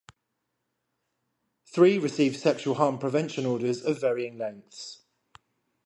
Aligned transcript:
Three 1.67 1.99
received 1.99 2.37
sexual 2.39 2.73
harm 2.73 2.97
prevention 2.97 3.45
orders 3.45 3.83
of 3.83 4.01
varying 4.01 4.35
lengths. 4.35 5.03